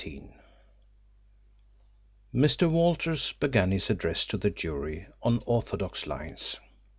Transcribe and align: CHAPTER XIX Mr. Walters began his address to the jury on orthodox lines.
CHAPTER 0.03 0.17
XIX 0.19 0.29
Mr. 2.33 2.71
Walters 2.71 3.33
began 3.33 3.69
his 3.69 3.91
address 3.91 4.25
to 4.25 4.37
the 4.37 4.49
jury 4.49 5.05
on 5.21 5.43
orthodox 5.45 6.07
lines. 6.07 6.57